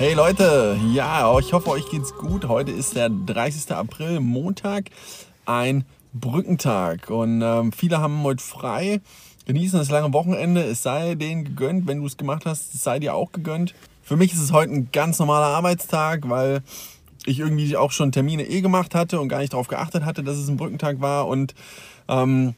Hey 0.00 0.14
Leute, 0.14 0.78
ja, 0.94 1.38
ich 1.38 1.52
hoffe, 1.52 1.68
euch 1.68 1.86
geht's 1.90 2.14
gut. 2.14 2.48
Heute 2.48 2.72
ist 2.72 2.96
der 2.96 3.10
30. 3.10 3.70
April, 3.72 4.20
Montag, 4.20 4.86
ein 5.44 5.84
Brückentag. 6.14 7.10
Und 7.10 7.42
ähm, 7.42 7.70
viele 7.70 8.00
haben 8.00 8.22
heute 8.22 8.42
frei, 8.42 9.02
genießen 9.44 9.78
das 9.78 9.90
lange 9.90 10.14
Wochenende. 10.14 10.62
Es 10.62 10.82
sei 10.82 11.16
denen 11.16 11.44
gegönnt, 11.44 11.86
wenn 11.86 12.00
du 12.00 12.06
es 12.06 12.16
gemacht 12.16 12.46
hast, 12.46 12.74
es 12.74 12.82
sei 12.82 12.98
dir 12.98 13.14
auch 13.14 13.30
gegönnt. 13.32 13.74
Für 14.02 14.16
mich 14.16 14.32
ist 14.32 14.40
es 14.40 14.52
heute 14.52 14.72
ein 14.72 14.88
ganz 14.90 15.18
normaler 15.18 15.54
Arbeitstag, 15.54 16.30
weil 16.30 16.62
ich 17.26 17.38
irgendwie 17.38 17.76
auch 17.76 17.92
schon 17.92 18.10
Termine 18.10 18.48
eh 18.48 18.62
gemacht 18.62 18.94
hatte 18.94 19.20
und 19.20 19.28
gar 19.28 19.40
nicht 19.40 19.52
darauf 19.52 19.68
geachtet 19.68 20.06
hatte, 20.06 20.24
dass 20.24 20.38
es 20.38 20.48
ein 20.48 20.56
Brückentag 20.56 21.02
war. 21.02 21.28
Und 21.28 21.54
ähm, 22.08 22.54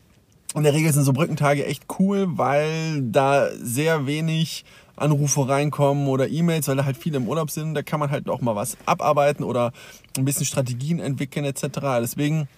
in 0.55 0.63
der 0.63 0.75
Regel 0.75 0.93
sind 0.93 1.03
so 1.03 1.13
Brückentage 1.13 1.67
echt 1.67 1.87
cool, 1.99 2.39
weil 2.39 3.03
da 3.03 3.49
sehr 3.61 4.07
wenig 4.07 4.65
Anrufe 5.03 5.49
reinkommen 5.49 6.07
oder 6.09 6.29
E-Mails, 6.29 6.69
weil 6.69 6.77
da 6.77 6.85
halt 6.85 6.97
viele 6.97 7.19
im 7.19 7.29
Urlaub 7.29 7.51
sind. 7.51 7.75
Da 7.75 7.83
kann 7.83 8.01
man 8.01 8.11
halt 8.11 8.29
auch 8.29 8.41
mal 8.41 8.57
was 8.57 8.77
abarbeiten 8.87 9.45
oder 9.45 9.73
ein 10.17 10.25
bisschen 10.25 10.47
Strategien 10.47 11.01
entwickeln 11.01 11.45
etc. 11.45 11.65
Deswegen 12.01 12.49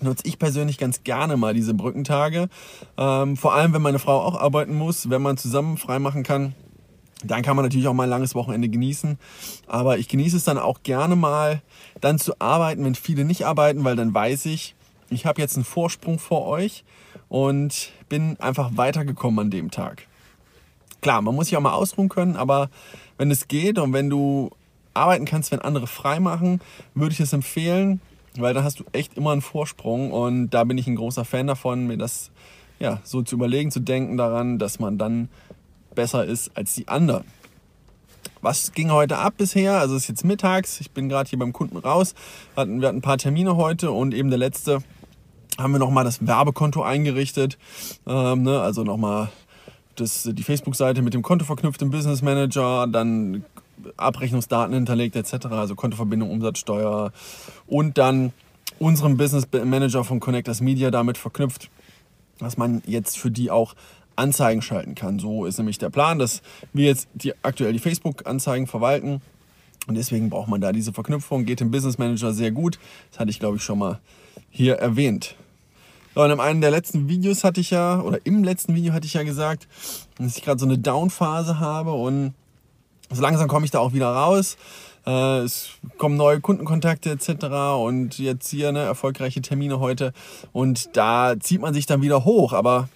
nutze 0.00 0.26
ich 0.26 0.38
persönlich 0.38 0.78
ganz 0.78 1.04
gerne 1.04 1.36
mal 1.36 1.54
diese 1.54 1.74
Brückentage. 1.74 2.48
Ähm, 2.96 3.36
vor 3.36 3.54
allem, 3.54 3.72
wenn 3.72 3.82
meine 3.82 3.98
Frau 3.98 4.20
auch 4.20 4.40
arbeiten 4.40 4.74
muss, 4.74 5.10
wenn 5.10 5.22
man 5.22 5.36
zusammen 5.36 5.76
frei 5.76 5.98
machen 5.98 6.22
kann. 6.22 6.54
Dann 7.24 7.42
kann 7.42 7.54
man 7.54 7.64
natürlich 7.64 7.86
auch 7.86 7.94
mal 7.94 8.04
ein 8.04 8.10
langes 8.10 8.34
Wochenende 8.34 8.68
genießen. 8.68 9.16
Aber 9.68 9.98
ich 9.98 10.08
genieße 10.08 10.36
es 10.36 10.44
dann 10.44 10.58
auch 10.58 10.82
gerne 10.82 11.14
mal, 11.14 11.62
dann 12.00 12.18
zu 12.18 12.40
arbeiten, 12.40 12.84
wenn 12.84 12.96
viele 12.96 13.24
nicht 13.24 13.46
arbeiten, 13.46 13.84
weil 13.84 13.94
dann 13.94 14.12
weiß 14.12 14.46
ich, 14.46 14.74
ich 15.08 15.24
habe 15.24 15.40
jetzt 15.40 15.54
einen 15.54 15.64
Vorsprung 15.64 16.18
vor 16.18 16.46
euch 16.46 16.84
und 17.28 17.92
bin 18.08 18.40
einfach 18.40 18.70
weitergekommen 18.74 19.38
an 19.38 19.50
dem 19.50 19.70
Tag. 19.70 20.08
Klar, 21.02 21.20
man 21.20 21.34
muss 21.34 21.48
sich 21.48 21.56
auch 21.56 21.60
mal 21.60 21.74
ausruhen 21.74 22.08
können, 22.08 22.36
aber 22.36 22.70
wenn 23.18 23.30
es 23.30 23.48
geht 23.48 23.78
und 23.78 23.92
wenn 23.92 24.08
du 24.08 24.50
arbeiten 24.94 25.24
kannst, 25.24 25.50
wenn 25.50 25.60
andere 25.60 25.86
frei 25.86 26.20
machen, 26.20 26.60
würde 26.94 27.12
ich 27.12 27.20
es 27.20 27.32
empfehlen, 27.32 28.00
weil 28.36 28.54
dann 28.54 28.64
hast 28.64 28.80
du 28.80 28.84
echt 28.92 29.16
immer 29.16 29.32
einen 29.32 29.42
Vorsprung 29.42 30.12
und 30.12 30.50
da 30.50 30.64
bin 30.64 30.78
ich 30.78 30.86
ein 30.86 30.96
großer 30.96 31.24
Fan 31.24 31.48
davon, 31.48 31.86
mir 31.86 31.98
das 31.98 32.30
ja, 32.78 33.00
so 33.04 33.22
zu 33.22 33.34
überlegen, 33.34 33.70
zu 33.70 33.80
denken 33.80 34.16
daran, 34.16 34.58
dass 34.58 34.78
man 34.78 34.96
dann 34.96 35.28
besser 35.94 36.24
ist 36.24 36.56
als 36.56 36.74
die 36.74 36.88
anderen. 36.88 37.24
Was 38.40 38.72
ging 38.72 38.90
heute 38.90 39.18
ab 39.18 39.34
bisher? 39.36 39.78
Also 39.78 39.96
es 39.96 40.02
ist 40.02 40.08
jetzt 40.08 40.24
mittags, 40.24 40.80
ich 40.80 40.90
bin 40.90 41.08
gerade 41.08 41.28
hier 41.28 41.38
beim 41.38 41.52
Kunden 41.52 41.76
raus, 41.76 42.14
wir 42.54 42.62
hatten, 42.62 42.80
wir 42.80 42.88
hatten 42.88 42.98
ein 42.98 43.02
paar 43.02 43.18
Termine 43.18 43.56
heute 43.56 43.90
und 43.90 44.14
eben 44.14 44.30
der 44.30 44.38
letzte 44.38 44.82
haben 45.58 45.72
wir 45.72 45.78
nochmal 45.78 46.04
das 46.04 46.26
Werbekonto 46.26 46.82
eingerichtet. 46.82 47.58
Ähm, 48.06 48.42
ne? 48.42 48.60
Also 48.60 48.84
nochmal 48.84 49.30
das, 49.96 50.28
die 50.32 50.42
Facebook-Seite 50.42 51.02
mit 51.02 51.14
dem 51.14 51.22
Konto 51.22 51.44
verknüpft 51.44 51.82
im 51.82 51.90
Business 51.90 52.22
Manager, 52.22 52.86
dann 52.86 53.44
Abrechnungsdaten 53.96 54.74
hinterlegt 54.74 55.16
etc., 55.16 55.46
also 55.46 55.74
Kontoverbindung, 55.74 56.30
Umsatzsteuer 56.30 57.12
und 57.66 57.98
dann 57.98 58.32
unseren 58.78 59.16
Business 59.16 59.46
Manager 59.52 60.04
von 60.04 60.20
Connectors 60.20 60.60
Media 60.60 60.90
damit 60.90 61.18
verknüpft, 61.18 61.70
dass 62.38 62.56
man 62.56 62.82
jetzt 62.86 63.18
für 63.18 63.30
die 63.30 63.50
auch 63.50 63.74
Anzeigen 64.16 64.62
schalten 64.62 64.94
kann. 64.94 65.18
So 65.18 65.46
ist 65.46 65.58
nämlich 65.58 65.78
der 65.78 65.90
Plan, 65.90 66.18
dass 66.18 66.42
wir 66.72 66.86
jetzt 66.86 67.08
die, 67.14 67.32
aktuell 67.42 67.72
die 67.72 67.78
Facebook-Anzeigen 67.78 68.66
verwalten 68.66 69.20
und 69.86 69.96
deswegen 69.96 70.30
braucht 70.30 70.48
man 70.48 70.60
da 70.60 70.72
diese 70.72 70.92
Verknüpfung. 70.92 71.44
Geht 71.44 71.60
im 71.60 71.70
Business 71.70 71.98
Manager 71.98 72.32
sehr 72.32 72.50
gut. 72.50 72.78
Das 73.10 73.20
hatte 73.20 73.30
ich, 73.30 73.40
glaube 73.40 73.56
ich, 73.56 73.62
schon 73.62 73.78
mal 73.78 74.00
hier 74.50 74.74
erwähnt. 74.74 75.34
Und 76.14 76.30
in 76.30 76.40
einem 76.40 76.60
der 76.60 76.70
letzten 76.70 77.08
Videos 77.08 77.44
hatte 77.44 77.60
ich 77.60 77.70
ja, 77.70 78.00
oder 78.00 78.18
im 78.24 78.44
letzten 78.44 78.74
Video 78.74 78.92
hatte 78.92 79.06
ich 79.06 79.14
ja 79.14 79.22
gesagt, 79.22 79.68
dass 80.18 80.36
ich 80.36 80.44
gerade 80.44 80.58
so 80.58 80.66
eine 80.66 80.78
Down-Phase 80.78 81.58
habe 81.58 81.92
und 81.92 82.34
so 83.10 83.22
langsam 83.22 83.48
komme 83.48 83.64
ich 83.64 83.70
da 83.70 83.78
auch 83.78 83.92
wieder 83.92 84.08
raus. 84.08 84.56
Äh, 85.06 85.38
es 85.40 85.70
kommen 85.98 86.16
neue 86.16 86.40
Kundenkontakte 86.40 87.10
etc. 87.10 87.46
und 87.78 88.18
jetzt 88.18 88.48
hier 88.48 88.72
ne, 88.72 88.80
erfolgreiche 88.80 89.42
Termine 89.42 89.80
heute 89.80 90.12
und 90.52 90.96
da 90.96 91.34
zieht 91.40 91.60
man 91.60 91.74
sich 91.74 91.86
dann 91.86 92.02
wieder 92.02 92.24
hoch. 92.24 92.52
Aber 92.52 92.88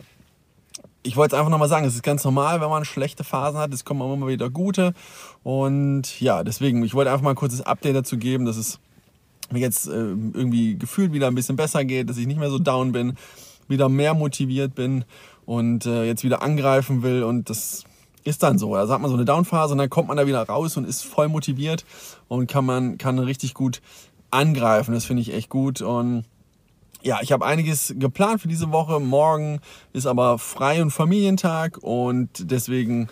ich 1.03 1.17
wollte 1.17 1.35
es 1.35 1.39
einfach 1.39 1.51
nochmal 1.51 1.69
sagen, 1.69 1.87
es 1.87 1.95
ist 1.95 2.03
ganz 2.03 2.25
normal, 2.25 2.61
wenn 2.61 2.69
man 2.69 2.85
schlechte 2.85 3.25
Phasen 3.25 3.59
hat. 3.59 3.73
Es 3.73 3.85
kommen 3.85 4.01
immer 4.13 4.27
wieder 4.27 4.51
gute. 4.51 4.93
Und 5.43 6.21
ja, 6.21 6.43
deswegen, 6.43 6.83
ich 6.83 6.95
wollte 6.95 7.11
einfach 7.11 7.23
mal 7.23 7.31
ein 7.31 7.37
kurzes 7.37 7.63
Update 7.63 7.95
dazu 7.95 8.19
geben, 8.19 8.45
dass 8.45 8.57
es 8.57 8.81
mir 9.53 9.61
jetzt 9.61 9.87
äh, 9.89 9.93
irgendwie 9.93 10.77
gefühlt 10.77 11.13
wieder 11.13 11.29
ein 11.29 11.35
bisschen 11.35 11.57
besser 11.57 11.85
geht, 11.85 12.09
dass 12.09 12.17
ich 12.17 12.27
nicht 12.27 12.39
mehr 12.39 12.51
so 12.51 12.59
down 12.59 12.93
bin, 12.93 13.17
wieder 13.69 13.89
mehr 13.89 14.15
motiviert 14.15 14.75
bin 14.75 15.05
und 15.45 15.87
äh, 15.87 16.05
jetzt 16.05 16.25
wieder 16.25 16.43
angreifen 16.43 17.03
will. 17.03 17.23
Und 17.23 17.51
das 17.51 17.85
ist 18.25 18.43
dann 18.43 18.59
so. 18.59 18.75
Also 18.75 18.93
hat 18.93 19.01
man 19.01 19.11
so 19.11 19.17
eine 19.17 19.25
Downphase 19.25 19.73
und 19.73 19.79
dann 19.79 19.91
kommt 19.91 20.09
man 20.09 20.17
da 20.17 20.27
wieder 20.27 20.43
raus 20.43 20.77
und 20.77 20.87
ist 20.87 21.05
voll 21.05 21.29
motiviert 21.29 21.85
und 22.29 22.49
kann 22.49 22.65
man 22.65 22.99
kann 22.99 23.19
richtig 23.19 23.55
gut 23.55 23.81
angreifen. 24.31 24.93
Das 24.93 25.05
finde 25.05 25.23
ich 25.23 25.33
echt 25.33 25.49
gut. 25.49 25.81
Und 25.81 26.25
ja, 27.03 27.21
ich 27.23 27.31
habe 27.31 27.47
einiges 27.47 27.95
geplant 27.97 28.41
für 28.41 28.49
diese 28.49 28.73
Woche. 28.73 28.99
Morgen 28.99 29.61
ist 29.93 30.07
aber 30.07 30.39
Frei- 30.39 30.83
und 30.83 30.91
Familientag 30.91 31.79
und 31.79 32.51
deswegen 32.51 33.09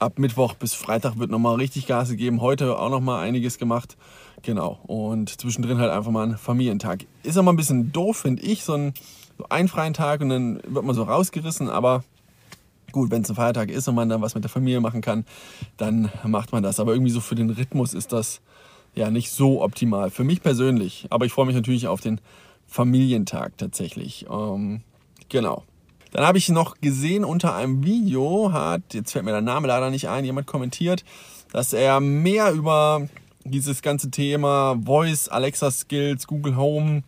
ab 0.00 0.18
Mittwoch 0.18 0.54
bis 0.54 0.74
Freitag 0.74 1.18
wird 1.18 1.30
nochmal 1.30 1.56
richtig 1.56 1.86
Gas 1.86 2.08
gegeben. 2.08 2.40
Heute 2.40 2.78
auch 2.78 2.90
nochmal 2.90 3.24
einiges 3.26 3.58
gemacht. 3.58 3.96
Genau. 4.42 4.78
Und 4.86 5.40
zwischendrin 5.40 5.78
halt 5.78 5.90
einfach 5.90 6.10
mal 6.10 6.26
ein 6.26 6.38
Familientag. 6.38 7.06
Ist 7.22 7.36
aber 7.36 7.52
ein 7.52 7.56
bisschen 7.56 7.92
doof, 7.92 8.18
finde 8.18 8.42
ich. 8.42 8.64
So 8.64 8.74
ein, 8.74 8.94
so 9.36 9.44
ein 9.48 9.68
freien 9.68 9.94
Tag 9.94 10.20
und 10.20 10.28
dann 10.28 10.60
wird 10.66 10.84
man 10.84 10.94
so 10.94 11.02
rausgerissen. 11.02 11.68
Aber 11.68 12.04
gut, 12.92 13.10
wenn 13.10 13.22
es 13.22 13.30
ein 13.30 13.36
Feiertag 13.36 13.70
ist 13.70 13.88
und 13.88 13.94
man 13.94 14.08
dann 14.08 14.22
was 14.22 14.34
mit 14.34 14.44
der 14.44 14.50
Familie 14.50 14.80
machen 14.80 15.00
kann, 15.00 15.24
dann 15.76 16.10
macht 16.24 16.52
man 16.52 16.62
das. 16.62 16.80
Aber 16.80 16.92
irgendwie 16.92 17.10
so 17.10 17.20
für 17.20 17.34
den 17.34 17.50
Rhythmus 17.50 17.94
ist 17.94 18.12
das 18.12 18.40
ja 18.94 19.10
nicht 19.10 19.30
so 19.30 19.62
optimal. 19.62 20.10
Für 20.10 20.24
mich 20.24 20.42
persönlich. 20.42 21.06
Aber 21.10 21.26
ich 21.26 21.32
freue 21.32 21.46
mich 21.46 21.56
natürlich 21.56 21.88
auf 21.88 22.00
den 22.00 22.20
Familientag 22.66 23.56
tatsächlich. 23.58 24.26
Ähm, 24.30 24.82
genau. 25.28 25.64
Dann 26.12 26.24
habe 26.24 26.38
ich 26.38 26.48
noch 26.48 26.80
gesehen 26.80 27.24
unter 27.24 27.54
einem 27.54 27.84
Video, 27.84 28.52
hat, 28.52 28.94
jetzt 28.94 29.12
fällt 29.12 29.24
mir 29.24 29.32
der 29.32 29.42
Name 29.42 29.68
leider 29.68 29.90
nicht 29.90 30.08
ein, 30.08 30.24
jemand 30.24 30.46
kommentiert, 30.46 31.04
dass 31.52 31.72
er 31.72 32.00
mehr 32.00 32.52
über 32.52 33.08
dieses 33.44 33.82
ganze 33.82 34.10
Thema 34.10 34.76
Voice, 34.84 35.28
Alexa 35.28 35.70
Skills, 35.70 36.26
Google 36.26 36.56
Home 36.56 37.02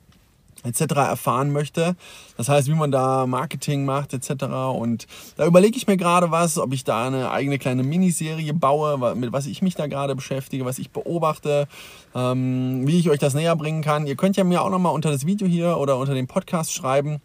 etc. 0.65 0.81
erfahren 0.97 1.53
möchte. 1.53 1.97
Das 2.37 2.49
heißt, 2.49 2.69
wie 2.69 2.75
man 2.75 2.91
da 2.91 3.27
Marketing 3.27 3.85
macht 3.85 4.13
etc. 4.13 4.45
Und 4.75 5.07
da 5.37 5.47
überlege 5.47 5.77
ich 5.77 5.87
mir 5.87 5.97
gerade 5.97 6.31
was, 6.31 6.59
ob 6.59 6.73
ich 6.73 6.85
da 6.85 7.07
eine 7.07 7.31
eigene 7.31 7.59
kleine 7.59 7.83
Miniserie 7.83 8.53
baue, 8.53 9.15
mit 9.15 9.33
was 9.33 9.47
ich 9.47 9.63
mich 9.63 9.75
da 9.75 9.87
gerade 9.87 10.15
beschäftige, 10.15 10.65
was 10.65 10.79
ich 10.79 10.91
beobachte, 10.91 11.67
ähm, 12.15 12.87
wie 12.87 12.99
ich 12.99 13.11
euch 13.11 13.19
das 13.19 13.35
näher 13.35 13.57
bringen 13.57 13.83
kann. 13.83 14.07
Ihr 14.07 14.17
könnt 14.17 14.37
ja 14.37 14.45
mir 14.45 14.63
auch 14.63 14.71
nochmal 14.71 14.95
unter 14.95 15.11
das 15.11 15.27
Video 15.27 15.47
hier 15.47 15.79
oder 15.79 15.97
unter 15.97 16.15
dem 16.15 16.27
Podcast 16.27 16.73
schreiben, 16.73 17.21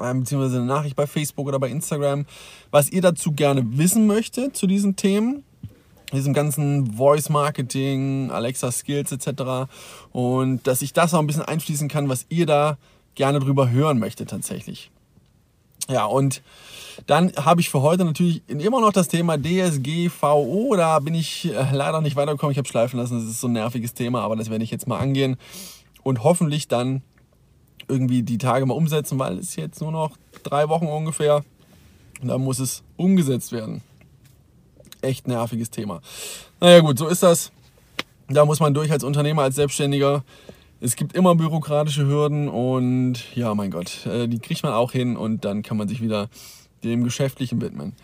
ähm, 0.00 0.20
beziehungsweise 0.20 0.58
eine 0.58 0.66
Nachricht 0.66 0.96
bei 0.96 1.06
Facebook 1.06 1.48
oder 1.48 1.58
bei 1.58 1.68
Instagram, 1.68 2.26
was 2.70 2.90
ihr 2.90 3.02
dazu 3.02 3.32
gerne 3.32 3.78
wissen 3.78 4.06
möchtet 4.06 4.56
zu 4.56 4.66
diesen 4.66 4.96
Themen 4.96 5.44
diesem 6.12 6.34
ganzen 6.34 6.94
Voice 6.94 7.28
Marketing, 7.28 8.30
Alexa 8.30 8.70
Skills 8.70 9.12
etc. 9.12 9.70
Und 10.12 10.66
dass 10.66 10.82
ich 10.82 10.92
das 10.92 11.14
auch 11.14 11.20
ein 11.20 11.26
bisschen 11.26 11.42
einfließen 11.42 11.88
kann, 11.88 12.08
was 12.08 12.26
ihr 12.28 12.46
da 12.46 12.76
gerne 13.14 13.40
drüber 13.40 13.70
hören 13.70 13.98
möchtet 13.98 14.30
tatsächlich. 14.30 14.90
Ja, 15.88 16.04
und 16.04 16.42
dann 17.06 17.32
habe 17.36 17.60
ich 17.60 17.70
für 17.70 17.82
heute 17.82 18.04
natürlich 18.04 18.42
immer 18.48 18.80
noch 18.80 18.92
das 18.92 19.08
Thema 19.08 19.36
DSGVO. 19.36 20.76
Da 20.76 20.98
bin 21.00 21.14
ich 21.14 21.46
äh, 21.52 21.66
leider 21.72 22.00
nicht 22.00 22.16
weitergekommen. 22.16 22.52
Ich 22.52 22.58
habe 22.58 22.68
schleifen 22.68 22.98
lassen. 22.98 23.18
Das 23.18 23.28
ist 23.28 23.40
so 23.40 23.48
ein 23.48 23.52
nerviges 23.52 23.94
Thema, 23.94 24.20
aber 24.20 24.36
das 24.36 24.50
werde 24.50 24.64
ich 24.64 24.70
jetzt 24.70 24.86
mal 24.86 24.98
angehen 24.98 25.36
und 26.02 26.22
hoffentlich 26.22 26.68
dann 26.68 27.02
irgendwie 27.88 28.22
die 28.22 28.38
Tage 28.38 28.64
mal 28.64 28.74
umsetzen, 28.74 29.18
weil 29.18 29.38
es 29.38 29.56
jetzt 29.56 29.80
nur 29.80 29.90
noch 29.90 30.16
drei 30.44 30.68
Wochen 30.68 30.86
ungefähr 30.86 31.44
und 32.20 32.28
dann 32.28 32.42
muss 32.42 32.60
es 32.60 32.82
umgesetzt 32.96 33.50
werden 33.52 33.82
echt 35.02 35.28
nerviges 35.28 35.70
Thema. 35.70 36.00
Naja 36.60 36.80
gut, 36.80 36.98
so 36.98 37.08
ist 37.08 37.22
das. 37.22 37.52
Da 38.28 38.44
muss 38.44 38.60
man 38.60 38.72
durch 38.74 38.90
als 38.90 39.04
Unternehmer, 39.04 39.42
als 39.42 39.56
Selbstständiger. 39.56 40.24
Es 40.80 40.96
gibt 40.96 41.14
immer 41.14 41.34
bürokratische 41.34 42.06
Hürden 42.06 42.48
und 42.48 43.36
ja, 43.36 43.54
mein 43.54 43.70
Gott, 43.70 44.06
äh, 44.06 44.26
die 44.26 44.38
kriegt 44.38 44.62
man 44.62 44.72
auch 44.72 44.92
hin 44.92 45.16
und 45.16 45.44
dann 45.44 45.62
kann 45.62 45.76
man 45.76 45.86
sich 45.88 46.02
wieder 46.02 46.28
dem 46.82 47.04
Geschäftlichen 47.04 47.60
widmen. 47.60 47.94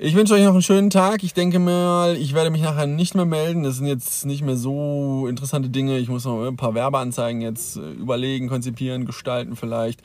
Ich 0.00 0.14
wünsche 0.14 0.34
euch 0.34 0.44
noch 0.44 0.52
einen 0.52 0.62
schönen 0.62 0.90
Tag. 0.90 1.24
Ich 1.24 1.34
denke 1.34 1.58
mal, 1.58 2.16
ich 2.16 2.32
werde 2.32 2.50
mich 2.50 2.62
nachher 2.62 2.86
nicht 2.86 3.16
mehr 3.16 3.24
melden. 3.24 3.64
Das 3.64 3.78
sind 3.78 3.88
jetzt 3.88 4.26
nicht 4.26 4.42
mehr 4.42 4.56
so 4.56 5.26
interessante 5.26 5.70
Dinge. 5.70 5.98
Ich 5.98 6.08
muss 6.08 6.24
noch 6.24 6.46
ein 6.46 6.56
paar 6.56 6.74
Werbeanzeigen 6.74 7.40
jetzt 7.40 7.78
äh, 7.78 7.90
überlegen, 7.94 8.48
konzipieren, 8.48 9.06
gestalten 9.06 9.56
vielleicht 9.56 10.00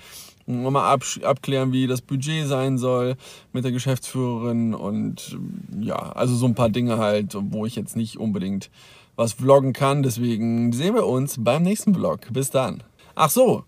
ab, 0.47 1.03
abklären, 1.21 1.73
wie 1.73 1.85
das 1.85 2.01
Budget 2.01 2.47
sein 2.47 2.79
soll 2.79 3.17
mit 3.51 3.65
der 3.65 3.71
Geschäftsführerin 3.71 4.73
und 4.73 5.37
ja, 5.79 6.11
also 6.13 6.33
so 6.33 6.47
ein 6.47 6.55
paar 6.55 6.69
Dinge 6.69 6.97
halt, 6.97 7.37
wo 7.39 7.67
ich 7.67 7.75
jetzt 7.75 7.95
nicht 7.95 8.17
unbedingt 8.17 8.71
was 9.15 9.33
vloggen 9.33 9.73
kann. 9.73 10.01
Deswegen 10.01 10.73
sehen 10.73 10.95
wir 10.95 11.05
uns 11.05 11.35
beim 11.37 11.61
nächsten 11.61 11.93
Vlog. 11.93 12.21
Bis 12.33 12.49
dann. 12.49 12.81
Ach 13.13 13.29
so, 13.29 13.63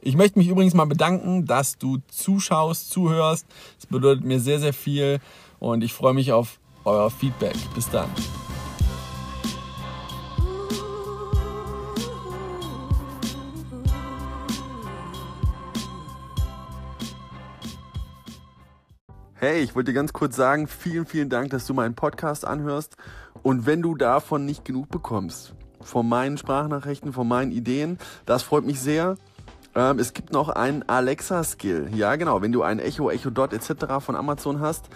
ich 0.00 0.16
möchte 0.16 0.38
mich 0.38 0.48
übrigens 0.48 0.72
mal 0.72 0.86
bedanken, 0.86 1.44
dass 1.44 1.76
du 1.76 1.98
zuschaust, 2.08 2.90
zuhörst. 2.90 3.46
Das 3.76 3.86
bedeutet 3.86 4.24
mir 4.24 4.40
sehr, 4.40 4.60
sehr 4.60 4.72
viel 4.72 5.20
und 5.58 5.82
ich 5.82 5.92
freue 5.92 6.14
mich 6.14 6.32
auf 6.32 6.58
euer 6.84 7.10
Feedback. 7.10 7.56
Bis 7.74 7.88
dann. 7.90 8.08
Hey, 19.40 19.60
ich 19.60 19.76
wollte 19.76 19.92
dir 19.92 19.94
ganz 19.94 20.12
kurz 20.12 20.34
sagen, 20.34 20.66
vielen, 20.66 21.06
vielen 21.06 21.28
Dank, 21.28 21.50
dass 21.50 21.64
du 21.64 21.72
meinen 21.72 21.94
Podcast 21.94 22.44
anhörst. 22.44 22.96
Und 23.44 23.66
wenn 23.66 23.82
du 23.82 23.94
davon 23.94 24.44
nicht 24.44 24.64
genug 24.64 24.88
bekommst, 24.88 25.54
von 25.80 26.08
meinen 26.08 26.38
Sprachnachrichten, 26.38 27.12
von 27.12 27.28
meinen 27.28 27.52
Ideen, 27.52 27.98
das 28.26 28.42
freut 28.42 28.64
mich 28.64 28.80
sehr. 28.80 29.16
Ähm, 29.78 30.00
es 30.00 30.12
gibt 30.12 30.32
noch 30.32 30.48
einen 30.48 30.82
Alexa-Skill. 30.88 31.90
Ja, 31.94 32.16
genau. 32.16 32.42
Wenn 32.42 32.50
du 32.50 32.64
ein 32.64 32.80
Echo, 32.80 33.10
Echo 33.10 33.30
Dot 33.30 33.52
etc. 33.52 34.00
von 34.00 34.16
Amazon 34.16 34.58
hast, 34.58 34.86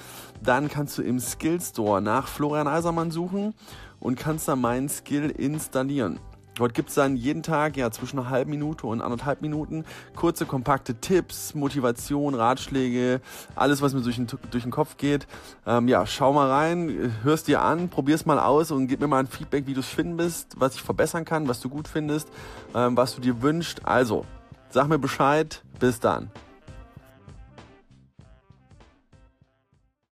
dann 0.43 0.69
kannst 0.69 0.99
du 0.99 1.02
im 1.02 1.20
Skill 1.20 1.61
Store 1.61 2.02
nach 2.02 2.26
Florian 2.26 2.67
Eisermann 2.67 3.12
suchen 3.12 3.55
und 4.00 4.19
kannst 4.19 4.49
dann 4.49 4.61
meinen 4.61 4.88
Skill 4.88 5.31
installieren. 5.31 6.19
Dort 6.56 6.75
gibt 6.75 6.88
es 6.88 6.96
dann 6.96 7.14
jeden 7.14 7.44
Tag 7.44 7.76
ja 7.76 7.93
zwischen 7.93 8.19
einer 8.19 8.29
halben 8.29 8.50
Minute 8.50 8.88
und 8.88 9.02
anderthalb 9.02 9.40
Minuten 9.40 9.84
kurze, 10.17 10.46
kompakte 10.46 10.96
Tipps, 10.96 11.55
Motivation, 11.55 12.35
Ratschläge, 12.35 13.20
alles, 13.55 13.82
was 13.82 13.94
mir 13.94 14.00
durch 14.00 14.17
den, 14.17 14.26
durch 14.50 14.64
den 14.64 14.73
Kopf 14.73 14.96
geht. 14.96 15.28
Ähm, 15.64 15.87
ja, 15.87 16.06
schau 16.06 16.32
mal 16.32 16.50
rein, 16.50 17.14
hörst 17.23 17.46
dir 17.46 17.62
an, 17.62 17.88
probier's 17.88 18.26
mal 18.26 18.40
aus 18.40 18.73
und 18.73 18.88
gib 18.88 19.00
mir 19.00 19.06
mal 19.06 19.20
ein 19.20 19.28
Feedback, 19.28 19.69
wie 19.69 19.75
du 19.75 19.81
es 19.81 19.87
findest, 19.87 20.58
was 20.58 20.75
ich 20.75 20.82
verbessern 20.82 21.25
kann, 21.25 21.46
was 21.46 21.61
du 21.61 21.69
gut 21.69 21.87
findest, 21.87 22.28
ähm, 22.75 22.96
was 22.96 23.14
du 23.14 23.20
dir 23.20 23.43
wünschst. 23.43 23.87
Also, 23.87 24.26
sag 24.73 24.89
mir 24.89 24.99
Bescheid. 24.99 25.63
Bis 25.79 26.01
dann. 26.01 26.31